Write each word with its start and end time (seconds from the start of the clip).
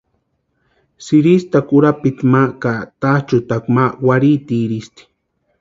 Sïristakwa 1.05 1.73
urapiti 1.79 2.23
ma 2.31 2.43
ka 2.61 2.73
táchʼukwa 3.01 3.55
ma 3.75 3.85
warhiitiristi. 4.05 5.01